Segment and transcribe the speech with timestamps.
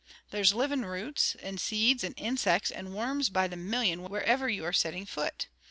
[0.31, 4.73] There's living roots, and seeds, and insects, and worms by the million wherever ye are
[4.73, 5.45] setting foot.